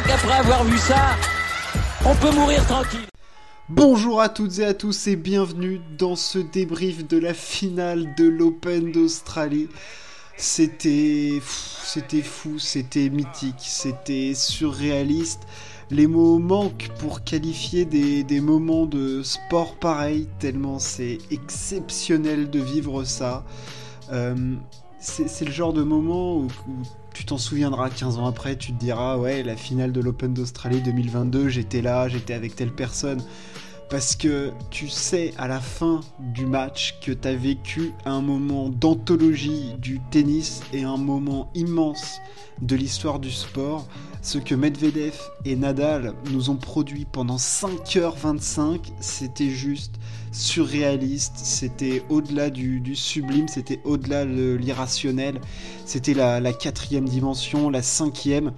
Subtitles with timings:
[0.00, 1.16] crois qu'après avoir vu ça,
[2.04, 3.06] on peut mourir tranquille.
[3.68, 8.24] Bonjour à toutes et à tous et bienvenue dans ce débrief de la finale de
[8.24, 9.68] l'Open d'Australie.
[10.36, 15.42] C'était fou, c'était mythique, c'était surréaliste.
[15.90, 23.04] Les mots manquent pour qualifier des, moments de sport pareil, tellement c'est exceptionnel de vivre
[23.04, 23.44] ça.
[24.10, 24.54] Euh,
[25.00, 26.48] c'est le genre de moment où,
[27.14, 30.80] tu t'en souviendras 15 ans après, tu te diras ouais la finale de l'Open d'Australie
[30.80, 33.22] 2022, j'étais là, j'étais avec telle personne.
[33.88, 38.68] Parce que tu sais à la fin du match que tu as vécu un moment
[38.68, 42.20] d'anthologie du tennis et un moment immense
[42.62, 43.88] de l'histoire du sport.
[44.22, 45.14] Ce que Medvedev
[45.46, 49.94] et Nadal nous ont produit pendant 5h25, c'était juste
[50.30, 55.40] surréaliste, c'était au-delà du, sublime, c'était au-delà de l'irrationnel,
[55.86, 58.52] c'était la, quatrième dimension, la cinquième.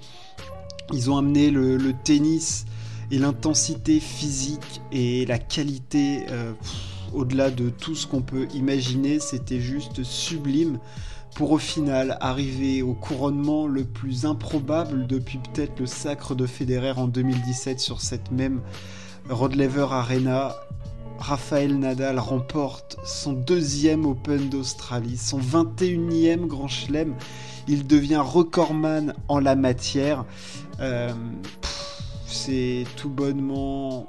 [0.93, 2.65] Ils ont amené le, tennis
[3.13, 6.53] et l'intensité physique et la qualité euh,
[7.15, 10.81] au-delà de tout ce qu'on peut imaginer, c'était juste sublime
[11.35, 16.93] pour au final arriver au couronnement le plus improbable depuis peut-être le sacre de Federer
[16.93, 18.61] en 2017 sur cette même
[19.29, 20.55] Rod Laver Arena.
[21.19, 27.15] Rafael Nadal remporte son deuxième Open d'Australie, son 21e Grand Chelem.
[27.69, 30.25] Il devient recordman en la matière.
[30.81, 31.13] Euh,
[32.27, 34.09] c'est tout bonnement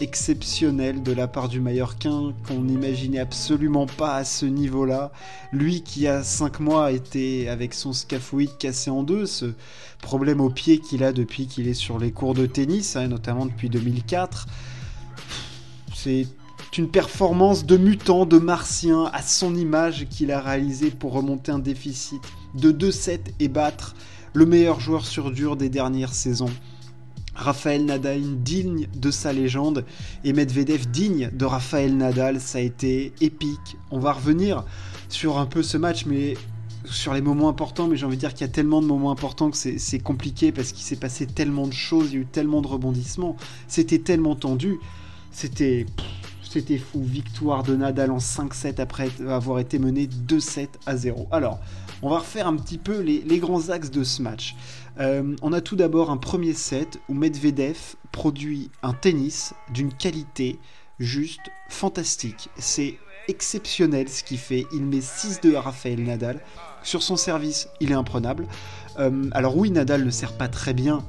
[0.00, 5.12] exceptionnel de la part du Mallorquin qu'on n'imaginait absolument pas à ce niveau-là.
[5.52, 9.52] Lui qui a 5 mois été avec son scaphoïde cassé en deux, ce
[10.00, 13.46] problème au pied qu'il a depuis qu'il est sur les cours de tennis, hein, notamment
[13.46, 14.46] depuis 2004.
[15.94, 16.26] C'est
[16.78, 21.58] une performance de mutant, de martien à son image qu'il a réalisé pour remonter un
[21.58, 22.22] déficit
[22.54, 23.94] de 2-7 et battre
[24.32, 26.50] le meilleur joueur sur dur des dernières saisons.
[27.34, 29.84] Raphaël Nadal digne de sa légende
[30.24, 32.40] et Medvedev digne de Raphaël Nadal.
[32.40, 33.76] Ça a été épique.
[33.90, 34.64] On va revenir
[35.08, 36.34] sur un peu ce match, mais
[36.84, 39.10] sur les moments importants, mais j'ai envie de dire qu'il y a tellement de moments
[39.10, 42.26] importants que c'est compliqué parce qu'il s'est passé tellement de choses, il y a eu
[42.26, 43.36] tellement de rebondissements,
[43.68, 44.78] c'était tellement tendu,
[45.30, 45.86] c'était
[46.78, 47.04] fou.
[47.04, 51.28] Victoire de Nadal en 5-7 après avoir été mené 2-7 à 0.
[51.30, 51.60] Alors,
[52.02, 54.56] on va refaire un petit peu les grands axes de ce match.
[54.98, 60.58] Euh, on a tout d'abord un premier set où Medvedev produit un tennis d'une qualité
[60.98, 62.48] juste fantastique.
[62.58, 64.66] C'est exceptionnel ce qu'il fait.
[64.72, 66.40] Il met 6-2 à Rafael Nadal.
[66.82, 68.46] Sur son service, il est imprenable.
[68.98, 71.04] Euh, alors oui, Nadal ne sert pas très bien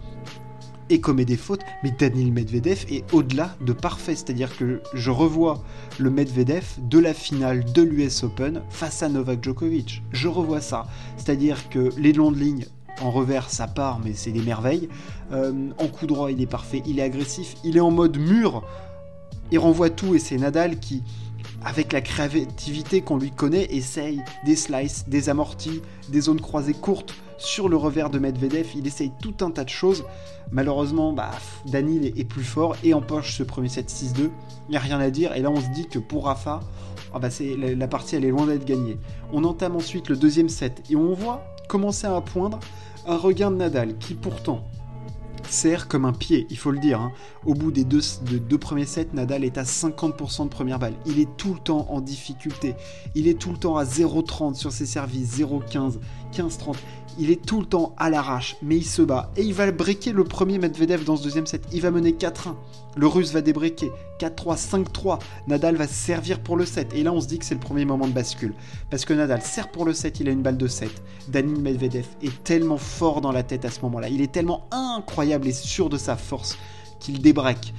[0.89, 4.15] et commet des fautes, mais Daniel Medvedev est au-delà de parfait.
[4.15, 5.63] C'est-à-dire que je revois
[5.99, 10.03] le Medvedev de la finale de l'US Open face à Novak Djokovic.
[10.11, 10.87] Je revois ça.
[11.15, 12.65] C'est-à-dire que les longs de ligne
[13.01, 14.89] en revers, ça part, mais c'est des merveilles.
[15.31, 18.63] Euh, en coup droit, il est parfait, il est agressif, il est en mode mur.
[19.51, 21.03] Il renvoie tout et c'est Nadal qui,
[21.63, 27.13] avec la créativité qu'on lui connaît, essaye des slices, des amortis, des zones croisées courtes
[27.37, 28.67] sur le revers de Medvedev.
[28.75, 30.05] Il essaye tout un tas de choses.
[30.51, 31.31] Malheureusement, bah,
[31.73, 34.29] est plus fort et empoche ce premier set 6-2.
[34.67, 35.33] Il n'y a rien à dire.
[35.35, 36.61] Et là, on se dit que pour Rafa,
[37.13, 38.97] ah bah, la, la partie elle est loin d'être gagnée.
[39.31, 42.59] On entame ensuite le deuxième set et on voit commencer à poindre
[43.07, 44.65] un regain de Nadal qui pourtant
[45.49, 46.99] sert comme un pied, il faut le dire.
[46.99, 47.13] Hein.
[47.45, 50.93] Au bout des deux, premiers sets, Nadal est à 50% de première balle.
[51.05, 52.75] Il est tout le temps en difficulté.
[53.15, 55.99] Il est tout le temps à 0,30 sur ses services, 0,15,
[56.33, 56.75] 15-30.
[57.19, 59.31] Il est tout le temps à l'arrache, mais il se bat.
[59.37, 61.63] Et il va breaker le premier Medvedev dans ce deuxième set.
[61.71, 62.55] Il va mener 4-1.
[62.97, 63.91] Le russe va débreaker.
[64.21, 65.19] 4-3, 5-3.
[65.47, 66.93] Nadal va servir pour le set.
[66.93, 68.53] Et là, on se dit que c'est le premier moment de bascule.
[68.91, 70.89] Parce que Nadal sert pour le set, il a une balle de 7.
[71.29, 74.09] Danil Medvedev est tellement fort dans la tête à ce moment-là.
[74.09, 76.57] Il est tellement incroyable et sûr de sa force
[76.99, 77.73] qu'il débreak.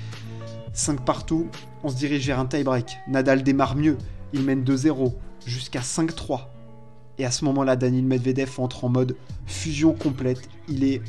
[0.73, 1.47] 5 partout,
[1.85, 2.99] on se dirige vers un tie-break.
[3.07, 3.97] Nadal démarre mieux.
[4.33, 5.13] Il mène 2-0
[5.47, 6.49] jusqu'à 5-3.
[7.19, 9.17] Et à ce moment-là, Daniel Medvedev entre en mode
[9.47, 10.41] fusion complète.
[10.69, 11.03] Il est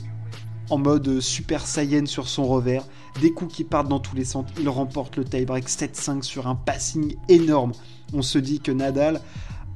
[0.70, 2.86] en mode Super Saiyan sur son revers.
[3.22, 4.46] Des coups qui partent dans tous les sens.
[4.60, 7.74] Il remporte le tie-break 7-5 sur un passing énorme.
[8.14, 9.22] On se dit que Nadal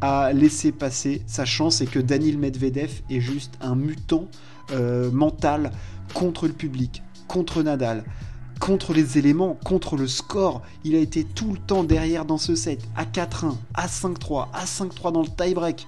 [0.02, 4.28] a laissé passer sa chance et que Daniel Medvedev est juste un mutant
[4.72, 5.72] euh, mental
[6.14, 8.04] contre le public, contre Nadal,
[8.60, 10.62] contre les éléments, contre le score.
[10.84, 14.66] Il a été tout le temps derrière dans ce set, à 4-1, à 5-3, à
[14.66, 15.88] 5-3 dans le tie-break.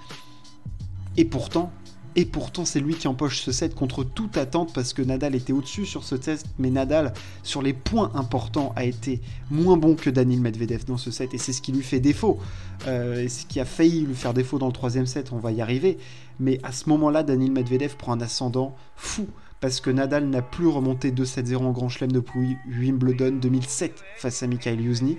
[1.17, 1.71] Et pourtant,
[2.15, 5.53] et pourtant, c'est lui qui empoche ce set contre toute attente parce que Nadal était
[5.53, 7.13] au-dessus sur ce test, mais Nadal,
[7.43, 9.21] sur les points importants, a été
[9.51, 12.39] moins bon que Daniel Medvedev dans ce set et c'est ce qui lui fait défaut.
[12.87, 15.61] Euh, ce qui a failli lui faire défaut dans le troisième set, on va y
[15.61, 15.97] arriver.
[16.39, 19.27] Mais à ce moment-là, Daniel Medvedev prend un ascendant fou
[19.59, 24.47] parce que Nadal n'a plus remonté 2-7-0 en Grand Chelem depuis Wimbledon 2007 face à
[24.47, 25.17] Mikhail Yuzny.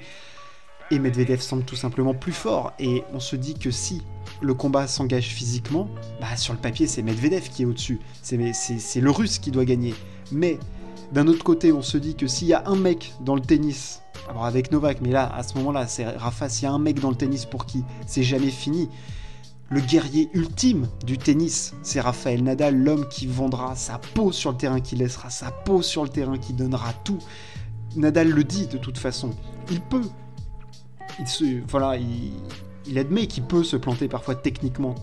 [0.91, 2.73] Et Medvedev semble tout simplement plus fort.
[2.79, 4.03] Et on se dit que si
[4.41, 5.89] le combat s'engage physiquement,
[6.21, 8.01] bah sur le papier c'est Medvedev qui est au-dessus.
[8.23, 8.37] C'est
[9.01, 9.95] le russe qui doit gagner.
[10.33, 10.59] Mais
[11.13, 14.03] d'un autre côté, on se dit que s'il y a un mec dans le tennis,
[14.29, 17.01] alors avec Novak, mais là, à ce moment-là, c'est Rafa, s'il y a un mec
[17.01, 18.89] dans le tennis pour qui c'est jamais fini,
[19.69, 24.57] le guerrier ultime du tennis, c'est Raphaël Nadal, l'homme qui vendra sa peau sur le
[24.57, 27.19] terrain, qui laissera sa peau sur le terrain, qui donnera tout.
[27.97, 29.31] Nadal le dit de toute façon.
[29.71, 30.09] Il peut.
[31.19, 34.95] Il se, voilà, il, admet qu'il peut se planter parfois techniquement,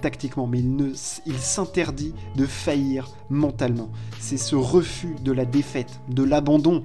[0.00, 0.88] tactiquement, mais il, ne,
[1.26, 3.90] il s'interdit de faillir mentalement.
[4.18, 6.82] C'est ce refus de la défaite, de l'abandon,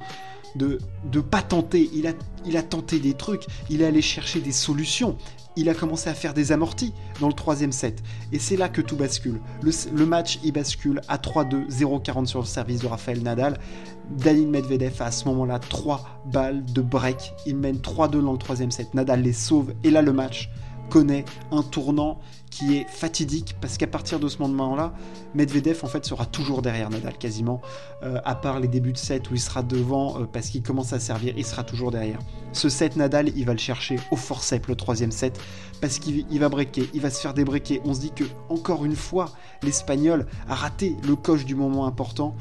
[0.55, 0.79] de
[1.13, 1.89] ne pas tenter.
[1.93, 2.13] Il a,
[2.45, 5.17] il a tenté des trucs, il est allé chercher des solutions
[5.55, 8.01] il a commencé à faire des amortis dans le troisième set.
[8.31, 9.41] Et c'est là que tout bascule.
[9.61, 13.59] Le, match, il bascule à 3-2, 0-40 sur le service de Raphaël Nadal.
[14.09, 17.33] Danil Medvedev a à ce moment-là 3 balles de break.
[17.45, 18.93] Il mène 3-2 dans le troisième set.
[18.93, 19.73] Nadal les sauve.
[19.83, 20.49] Et là, le match
[20.91, 22.19] connaît un tournant
[22.51, 24.93] qui est fatidique parce qu'à partir de ce moment-là,
[25.33, 27.61] Medvedev en fait sera toujours derrière Nadal quasiment,
[28.03, 30.91] euh, à part les débuts de set où il sera devant euh, parce qu'il commence
[30.91, 32.19] à servir, il sera toujours derrière.
[32.51, 35.39] Ce set Nadal, il va le chercher au forceps le troisième set
[35.79, 37.79] parce qu'il va breaker, il va se faire débreaker.
[37.85, 39.31] On se dit que encore une fois,
[39.63, 42.35] l'Espagnol a raté le coche du moment important,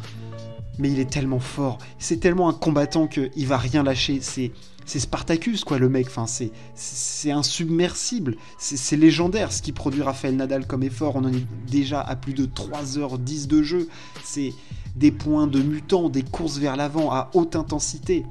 [0.79, 4.21] mais il est tellement fort, c'est tellement un combattant qu'il va rien lâcher.
[4.23, 4.53] C'est
[4.99, 6.09] Spartacus, quoi, le mec.
[6.09, 8.37] Enfin, c'est, c'est insubmersible.
[8.59, 11.17] C'est, légendaire ce qui produit Raphaël Nadal comme effort.
[11.17, 13.89] On en est déjà à plus de 3h10 de jeu.
[14.25, 14.53] C'est
[14.97, 18.25] des points de mutant, des courses vers l'avant à haute intensité.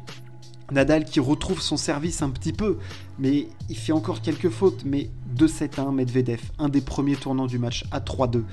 [0.72, 2.78] Nadal qui retrouve son service un petit peu,
[3.18, 4.84] mais il fait encore quelques fautes.
[4.86, 8.44] Mais 2-7-1, Medvedev, un des premiers tournants du match à 3-2.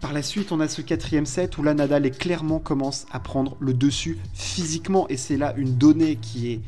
[0.00, 3.20] Par la suite, on a ce quatrième set où là, Nadal est clairement commence à
[3.20, 5.06] prendre le dessus physiquement.
[5.08, 6.60] Et c'est là une donnée qui est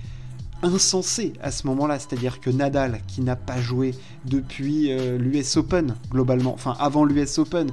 [0.63, 1.99] insensé à ce moment-là.
[1.99, 3.95] C'est-à-dire que Nadal, qui n'a pas joué
[4.27, 7.71] depuis euh, l'US Open, globalement, enfin avant l'US Open,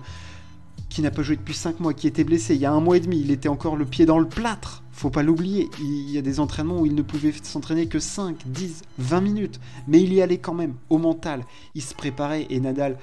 [0.88, 2.98] qui n'a pas joué depuis 5 mois, qui était blessé il y a un mois
[2.98, 4.84] et demi, il était encore le pied dans le plâtre.
[4.92, 8.44] Faut pas l'oublier, il y a des entraînements où il ne pouvait s'entraîner que 5,
[8.46, 9.60] 10, 20 minutes.
[9.88, 11.44] Mais il y allait quand même, au mental.
[11.76, 12.98] Il se préparait et Nadal,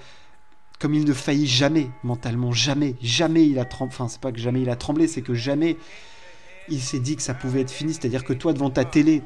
[0.78, 3.94] comme il ne faillit jamais, mentalement, jamais, jamais il a tremblé.
[3.94, 5.76] Enfin, c'est pas que jamais il a tremblé, c'est que jamais
[6.68, 7.94] il s'est dit que ça pouvait être fini.
[7.94, 9.22] C'est-à-dire que toi, devant ta télé,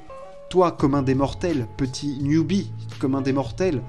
[0.48, 3.82] toi, comme un des mortels, petit newbie, comme un des mortels,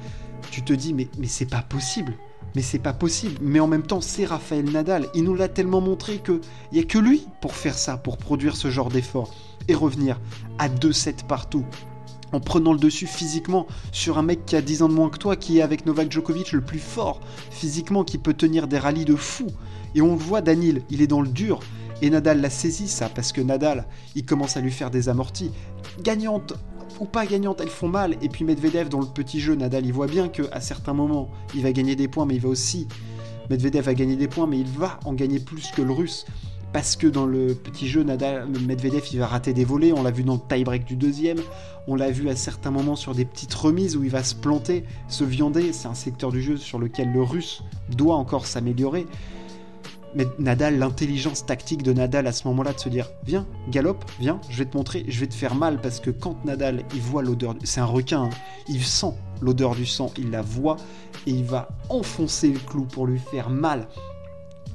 [0.50, 2.14] tu te dis, mais, mais c'est pas possible.
[2.56, 3.38] Mais c'est pas possible.
[3.42, 5.08] Mais en même temps, c'est Raphaël Nadal.
[5.14, 6.42] Il nous l'a tellement montré qu'il
[6.74, 9.34] n'y a que lui pour faire ça, pour produire ce genre d'effort.
[9.68, 10.20] Et revenir
[10.58, 11.66] à 2-7 partout.
[12.34, 15.18] En prenant le dessus physiquement sur un mec qui a 10 ans de moins que
[15.18, 17.20] toi, qui est avec Novak Djokovic le plus fort
[17.50, 19.48] physiquement, qui peut tenir des rallyes de fou.
[19.96, 21.60] Et on le voit, Danil, il est dans le dur.
[22.02, 23.86] Et Nadal l'a saisi ça, parce que Nadal,
[24.16, 25.52] il commence à lui faire des amortis.
[26.02, 26.54] Gagnante
[27.00, 28.16] ou pas gagnante, elles font mal.
[28.22, 31.64] Et puis Medvedev, dans le petit jeu, Nadal, il voit bien qu'à certains moments, il
[31.64, 32.88] va gagner des points, mais il va aussi...
[33.50, 36.26] Medvedev va gagner des points, mais il va en gagner plus que le russe.
[36.74, 39.92] Parce que dans le petit jeu, Nadal, Medvedev, il va rater des volets.
[39.92, 41.40] On l'a vu dans le tie-break du deuxième.
[41.88, 44.86] On l'a vu à certains moments sur des petites remises où il va se planter,
[45.10, 45.74] se viander.
[45.74, 49.06] C'est un secteur du jeu sur lequel le russe doit encore s'améliorer.
[50.16, 54.40] Mais Nadal, l'intelligence tactique de Nadal à ce moment-là de se dire Viens, galope, viens,
[54.50, 57.24] je vais te montrer, je vais te faire mal parce que quand Nadal, il voit
[57.24, 58.30] l'odeur, c'est un requin, hein,
[58.68, 60.76] il sent l'odeur du sang, il la voit
[61.28, 63.88] et il va enfoncer le clou pour lui faire mal.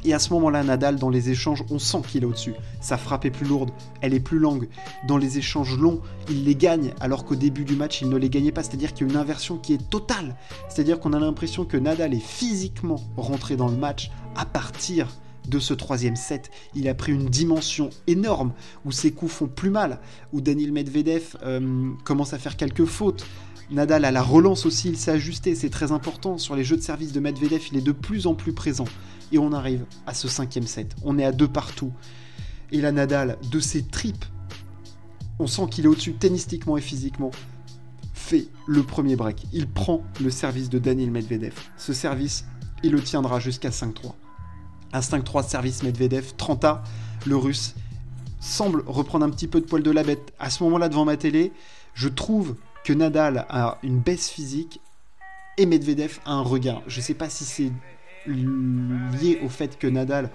[0.07, 2.55] Et à ce moment-là, Nadal, dans les échanges, on sent qu'il est au-dessus.
[2.81, 4.69] Sa frappe est plus lourde, elle est plus longue.
[5.09, 8.31] Dans les échanges longs, il les gagne, alors qu'au début du match, il ne les
[8.31, 8.63] gagnait pas.
[8.63, 10.37] C'est-à-dire qu'il y a une inversion qui est totale.
[10.69, 15.09] C'est-à-dire qu'on a l'impression que Nadal est physiquement rentré dans le match à partir
[15.49, 16.51] de ce troisième set.
[16.77, 18.53] Il a pris une dimension énorme
[18.85, 19.99] où ses coups font plus mal,
[20.33, 23.27] où Daniel Medvedev euh, commence à faire quelques fautes.
[23.73, 26.39] Nadal à la relance aussi, il s'est ajusté, c'est très important.
[26.39, 28.85] Sur les jeux de service de Medvedev, il est de plus en plus présent.
[29.33, 30.95] Et on arrive à ce cinquième set.
[31.03, 31.93] On est à deux partout.
[32.73, 34.25] Et la Nadal, de ses tripes,
[35.39, 37.31] on sent qu'il est au-dessus tennistiquement et physiquement,
[38.15, 39.47] fait le premier break.
[39.53, 41.55] Il prend le service de Daniel Medvedev.
[41.77, 42.45] Ce service,
[42.83, 44.15] il le tiendra jusqu'à 5-3.
[44.93, 46.81] Un 5-3 service Medvedev, 30A,
[47.27, 47.75] le russe,
[48.41, 50.33] semble reprendre un petit peu de poil de la bête.
[50.39, 51.53] À ce moment-là, devant ma télé,
[51.95, 54.81] je trouve que Nadal a une baisse physique
[55.59, 56.83] et Medvedev a un regain.
[56.87, 57.73] Je ne sais pas si c'est
[58.27, 60.31] lié au fait que Nadal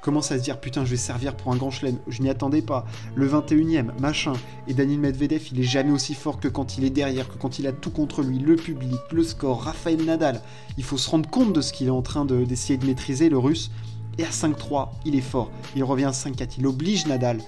[0.00, 2.62] commence à se dire putain je vais servir pour un grand chelem, je n'y attendais
[2.62, 2.84] pas,
[3.14, 4.32] le 21ème, machin,
[4.66, 7.60] et Daniel Medvedev il est jamais aussi fort que quand il est derrière, que quand
[7.60, 10.40] il a tout contre lui, le public, le score, Raphaël Nadal,
[10.76, 13.38] il faut se rendre compte de ce qu'il est en train d'essayer de maîtriser le
[13.38, 13.70] russe,
[14.18, 15.50] Et à 5-3, il est fort.
[15.74, 16.56] Il revient à 5-4.
[16.58, 17.38] Il oblige Nadal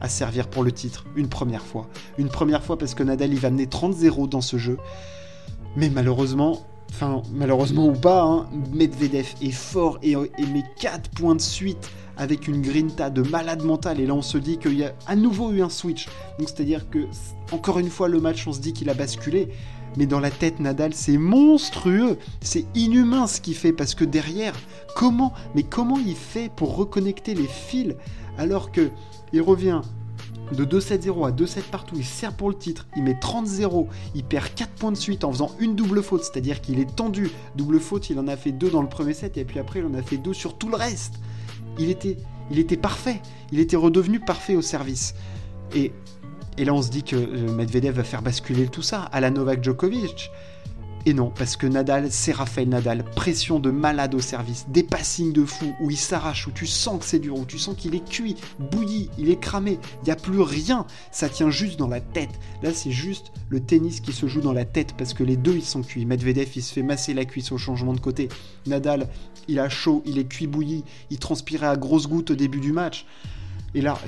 [0.00, 1.88] à servir pour le titre une première fois.
[2.18, 4.78] Une première fois parce que Nadal il va mener 30-0 dans ce jeu.
[5.76, 11.34] Mais malheureusement, enfin malheureusement ou pas, hein, Medvedev est fort et, et met 4 points
[11.34, 14.00] de suite avec une grinta de malade mental.
[14.00, 16.06] Et là on se dit qu'il y a à nouveau eu un switch.
[16.38, 17.06] Donc c'est-à-dire que
[17.52, 19.48] encore une fois le match on se dit qu'il a basculé.
[19.96, 24.54] Mais dans la tête, Nadal, c'est monstrueux, c'est inhumain ce qu'il fait parce que derrière,
[24.94, 27.96] comment, mais comment il fait pour reconnecter les fils
[28.38, 28.90] alors que
[29.32, 29.80] il revient
[30.52, 34.54] de 2-7-0 à 2-7 partout, il sert pour le titre, il met 30-0, il perd
[34.54, 37.30] 4 points de suite en faisant une double faute, c'est-à-dire qu'il est tendu.
[37.56, 39.86] Double faute, il en a fait 2 dans le premier set et puis après il
[39.86, 41.14] en a fait 2 sur tout le reste.
[41.78, 42.16] Il était,
[42.50, 43.20] il était parfait,
[43.52, 45.14] il était redevenu parfait au service.
[45.74, 45.92] Et,
[46.58, 49.30] et là on se dit que euh, Medvedev va faire basculer tout ça à la
[49.30, 50.30] Novak Djokovic.
[51.06, 53.04] Et non, parce que Nadal, c'est Raphaël Nadal.
[53.16, 56.98] Pression de malade au service, des passings de fou, où il s'arrache, où tu sens
[57.00, 59.78] que c'est dur, où tu sens qu'il est cuit, bouilli, il est cramé.
[60.02, 60.86] Il n'y a plus rien.
[61.10, 62.38] Ça tient juste dans la tête.
[62.62, 65.54] Là, c'est juste le tennis qui se joue dans la tête, parce que les deux,
[65.54, 66.04] ils sont cuits.
[66.04, 68.28] Medvedev, il se fait masser la cuisse au changement de côté.
[68.66, 69.08] Nadal,
[69.48, 72.72] il a chaud, il est cuit bouilli, il transpirait à grosses gouttes au début du
[72.72, 73.06] match.
[73.74, 73.98] Et là,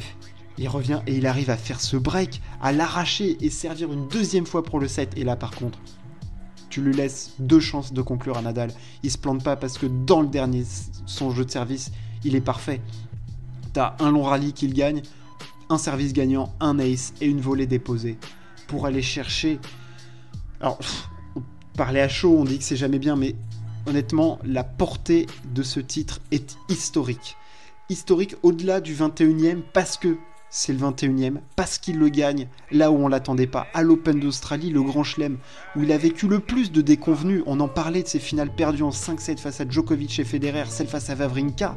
[0.58, 4.44] il revient et il arrive à faire ce break, à l'arracher et servir une deuxième
[4.44, 5.12] fois pour le set.
[5.16, 5.78] Et là, par contre,
[6.72, 8.72] tu lui laisses deux chances de conclure à Nadal.
[9.02, 10.64] Il se plante pas parce que dans le dernier,
[11.04, 11.92] son jeu de service,
[12.24, 12.80] il est parfait.
[13.74, 15.02] T'as un long rallye qu'il gagne,
[15.68, 18.16] un service gagnant, un ace et une volée déposée.
[18.68, 19.60] Pour aller chercher.
[20.62, 20.78] Alors,
[21.76, 23.36] parler à chaud, on dit que c'est jamais bien, mais
[23.86, 27.36] honnêtement, la portée de ce titre est historique.
[27.90, 30.16] Historique au-delà du 21e parce que
[30.54, 34.68] c'est le 21e, parce qu'il le gagne là où on l'attendait pas, à l'Open d'Australie,
[34.68, 35.38] le Grand Chelem,
[35.74, 37.42] où il a vécu le plus de déconvenus.
[37.46, 40.88] On en parlait de ses finales perdues en 5-7 face à Djokovic et Federer, celle
[40.88, 41.74] face à Vavrinka,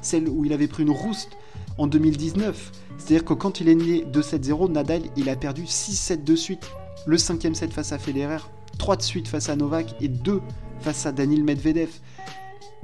[0.00, 1.36] celle où il avait pris une rouste
[1.76, 2.72] en 2019.
[2.96, 6.70] C'est-à-dire que quand il est né 2-7-0, Nadal, il a perdu 6-7 de suite.
[7.06, 8.38] Le cinquième set face à Federer,
[8.78, 10.40] 3 de suite face à Novak et 2
[10.80, 11.90] face à Daniil Medvedev.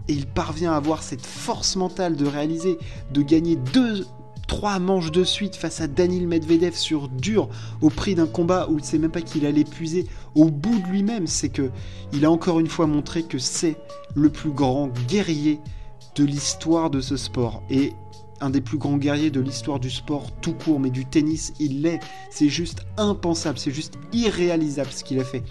[0.06, 2.76] Et il parvient à avoir cette force mentale de réaliser,
[3.10, 4.04] de gagner deux
[4.50, 7.48] trois manches de suite face à Daniil Medvedev sur dur
[7.82, 10.76] au prix d'un combat où il ne sait même pas qu'il allait puiser au bout
[10.80, 11.70] de lui-même, c'est que
[12.12, 13.76] il a encore une fois montré que c'est
[14.16, 15.60] le plus grand guerrier
[16.16, 17.92] de l'histoire de ce sport et
[18.40, 21.82] un des plus grands guerriers de l'histoire du sport tout court, mais du tennis, il
[21.82, 22.00] l'est.
[22.30, 25.44] C'est juste impensable, c'est juste irréalisable ce qu'il a fait.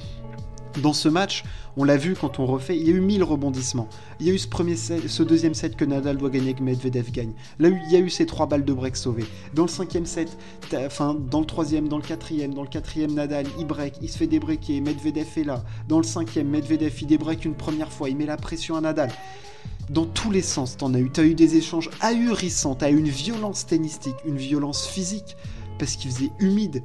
[0.77, 1.43] Dans ce match,
[1.77, 3.88] on l'a vu quand on refait, il y a eu 1000 rebondissements.
[4.19, 7.11] Il y a eu ce, premier ce deuxième set que Nadal doit gagner, que Medvedev
[7.11, 7.33] gagne.
[7.57, 9.25] Là, il y a eu ces trois balles de break sauvées.
[9.55, 10.38] Dans le cinquième set,
[10.73, 14.17] enfin, dans le troisième, dans le quatrième, dans le quatrième, Nadal, il break, il se
[14.17, 15.63] fait débreaker, Medvedev est là.
[15.88, 19.11] Dans le cinquième, Medvedev, il débreak une première fois, il met la pression à Nadal.
[19.89, 21.09] Dans tous les sens, t'en as eu.
[21.09, 25.35] T'as eu des échanges ahurissants, t'as eu une violence tennistique, une violence physique,
[25.79, 26.83] parce qu'il faisait humide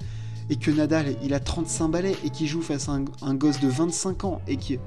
[0.50, 3.68] et que Nadal il a 35 balais et qui joue face à un, gosse de
[3.68, 4.78] 25 ans et qui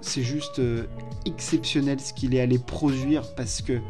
[0.00, 0.84] c'est juste euh,
[1.24, 3.80] exceptionnel ce qu'il est allé produire parce que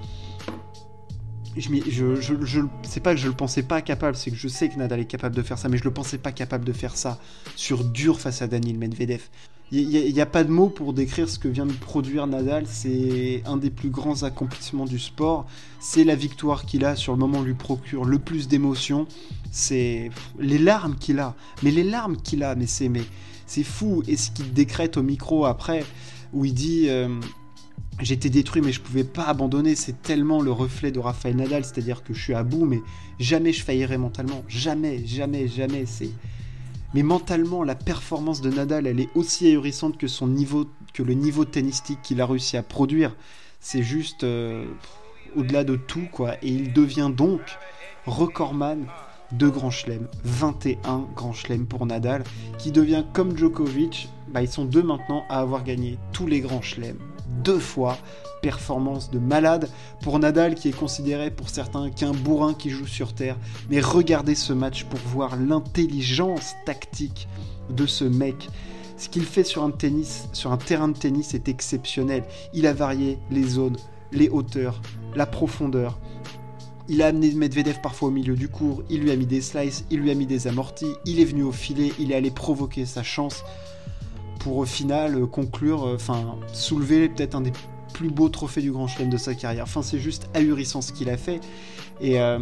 [1.56, 4.68] je, je, je, c'est pas que je le pensais pas capable, c'est que je sais
[4.68, 6.96] que Nadal est capable de faire ça, mais je le pensais pas capable de faire
[6.96, 7.18] ça
[7.54, 9.22] sur dur face à Daniel Medvedev.
[9.76, 12.64] Il n'y a, pas de mots pour décrire ce que vient de produire Nadal.
[12.68, 15.46] C'est un des plus grands accomplissements du sport.
[15.80, 19.08] C'est la victoire qu'il a sur le moment lui procure le plus d'émotions.
[19.50, 21.34] C'est les larmes qu'il a.
[21.64, 23.02] Mais les larmes qu'il a, mais c'est mais
[23.46, 24.04] c'est fou.
[24.06, 25.84] Et ce qu'il décrète au micro après,
[26.32, 27.08] où il dit euh,
[28.00, 29.74] J'étais détruit, mais je pouvais pas abandonner.
[29.74, 31.64] C'est tellement le reflet de Rafael Nadal.
[31.64, 32.80] C'est-à-dire que je suis à bout, mais
[33.18, 34.44] jamais je faillirai mentalement.
[34.46, 35.84] Jamais, jamais, jamais.
[35.84, 36.10] C'est
[36.94, 41.14] mais mentalement, la performance de Nadal, elle est aussi ahurissante que son niveau, que le
[41.14, 43.16] niveau tennistique qu'il a réussi à produire.
[43.58, 44.64] C'est juste euh,
[45.34, 46.34] au-delà de tout, quoi.
[46.42, 47.40] Et il devient donc
[48.06, 48.86] recordman
[49.32, 52.22] de Grand Chelem, 21 Grand Chelem pour Nadal,
[52.58, 56.62] qui devient comme Djokovic, bah, ils sont deux maintenant à avoir gagné tous les Grands
[56.62, 56.98] Chelems
[57.42, 57.98] deux fois.
[58.42, 59.70] Performance de malade
[60.02, 63.36] pour Nadal qui est considéré pour certains qu'un bourrin qui joue sur terre.
[63.70, 67.26] Mais regardez ce match pour voir l'intelligence tactique
[67.70, 68.50] de ce mec.
[68.96, 72.24] Ce qu'il fait sur un tennis, sur un terrain de tennis est exceptionnel.
[72.52, 73.76] Il a varié les zones,
[74.12, 74.80] les hauteurs,
[75.16, 75.98] la profondeur.
[76.88, 79.86] Il a amené Medvedev parfois au milieu du cours, il lui a mis des slices,
[79.90, 82.84] il lui a mis des amortis, il est venu au filet, il est allé provoquer
[82.84, 83.42] sa chance
[84.44, 87.52] pour au final euh, conclure, euh, enfin soulever peut-être un des
[87.94, 89.66] plus beaux trophées du Grand Chelem de sa carrière.
[89.82, 91.40] C'est juste ahurissant ce qu'il a fait.
[92.02, 92.38] Et, euh,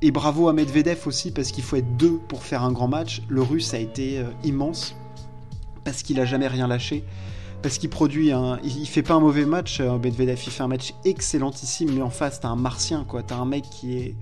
[0.00, 3.22] et bravo à Medvedev aussi, parce qu'il faut être deux pour faire un grand match.
[3.28, 4.96] Le russe a été immense,
[5.84, 7.04] parce qu'il a jamais rien lâché.
[7.62, 8.58] parce qu'il produit un.
[8.64, 12.40] Il, fait pas un mauvais match, Medvedev, il fait un match excellentissime, mais en face,
[12.40, 13.22] t'as un martien, quoi.
[13.22, 14.16] T'as un mec qui est.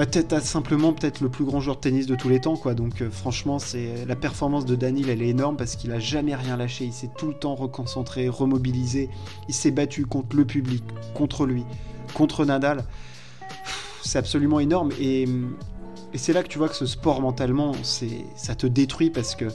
[0.00, 2.72] Bah, t'as simplement peut-être le plus grand joueur de tennis de tous les temps, quoi.
[2.72, 6.34] Donc, euh, franchement, c'est la performance de Danil, elle est énorme parce qu'il a jamais
[6.34, 6.86] rien lâché.
[6.86, 9.10] Il s'est tout le temps reconcentré, remobilisé.
[9.46, 11.66] Il s'est battu contre le public, contre lui,
[12.14, 12.86] contre Nadal.
[14.02, 15.28] C'est absolument énorme et.
[16.14, 19.48] C'est là que tu vois que ce sport mentalement, ça te détruit parce que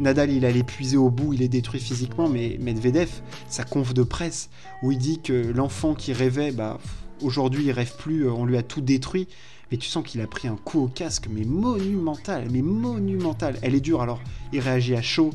[0.00, 3.10] Nadal, il a l'épuisé au bout, il est détruit physiquement, mais Medvedev,
[3.48, 4.50] sa conf de presse,
[4.82, 6.78] où il dit que l'enfant qui rêvait, bah,
[7.22, 9.28] aujourd'hui il rêve plus, euh, on lui a tout détruit.
[9.74, 13.58] Mais tu sens qu'il a pris un coup au casque, mais monumental, mais monumental.
[13.60, 14.20] Elle est dure, alors
[14.52, 15.30] il réagit à chaud.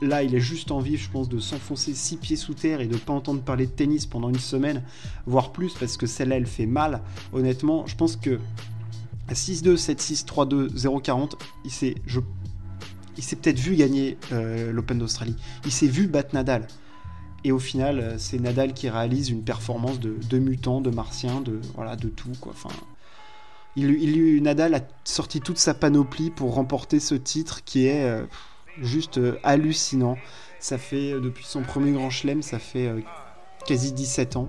[0.00, 2.96] Là, il a juste envie, je pense, de s'enfoncer six pieds sous terre et de
[2.96, 4.84] pas entendre parler de tennis pendant une semaine,
[5.26, 7.02] voire plus, parce que celle-là, elle fait mal.
[7.32, 8.38] Honnêtement, je pense que
[9.32, 11.32] 6-2, 7-6, 3-2, 0-40,
[11.64, 12.20] il s'est, je
[13.16, 15.34] peut-être vu gagner euh, l'Open d'Australie.
[15.64, 16.68] Il s'est vu battre Nadal.
[17.42, 21.40] Et au final, euh, c'est Nadal qui réalise une performance de, de mutant, de martien,
[21.40, 22.52] de voilà, de tout quoi.
[22.54, 22.70] Enfin,
[23.76, 28.24] il, il, Nadal a sorti toute sa panoplie pour remporter ce titre qui est euh,
[28.80, 30.16] juste hallucinant.
[30.60, 32.88] Ça fait depuis son premier Grand Chelem, ça fait
[33.66, 34.48] quasi 17 ans.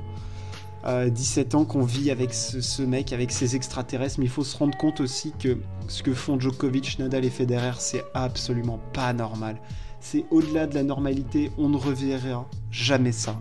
[0.86, 4.77] 17 ans qu'on vit avec ce, mec, avec ses extraterrestres, mais il faut se rendre
[4.77, 9.58] compte aussi que ce que font Djokovic, Nadal et Federer, c'est absolument pas normal.
[10.01, 13.39] C'est au-delà de la normalité, on ne reverra jamais ça.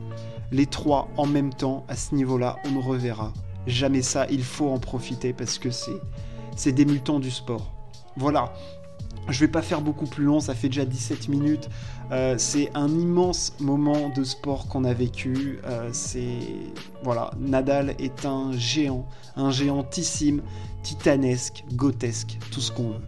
[0.53, 3.33] Les trois en même temps, à ce niveau-là, on ne reverra
[3.67, 4.27] jamais ça.
[4.31, 6.01] Il faut en profiter parce que c'est,
[6.57, 7.73] c'est des mutants du sport.
[8.17, 8.53] Voilà,
[9.29, 11.69] je vais pas faire beaucoup plus long, ça fait déjà 17 minutes.
[12.11, 15.61] Euh, c'est un immense moment de sport qu'on a vécu.
[15.65, 16.39] Euh, c'est
[17.03, 20.43] voilà, Nadal est un géant, un géantissime,
[20.83, 23.03] titanesque, grotesque, tout ce qu'on veut.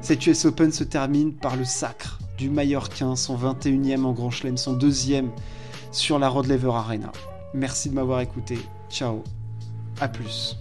[0.00, 4.56] Cette US Open se termine par le sacre du Mallorquin, son 21e en Grand Chelem,
[4.56, 5.30] son deuxième
[5.90, 7.10] sur la Rod Lever Arena.
[7.54, 8.58] Merci de m'avoir écouté.
[8.90, 9.24] Ciao.
[10.00, 10.56] À plus.